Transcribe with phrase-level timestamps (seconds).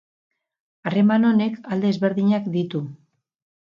[0.91, 2.83] Harreman honek alde ezberdinak ditu.